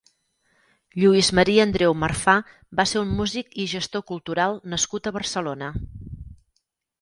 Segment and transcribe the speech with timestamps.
[1.01, 2.35] Lluis María Andreu Marfà
[2.79, 5.69] va ser un músic i gestor cultural nascut a Barcelona.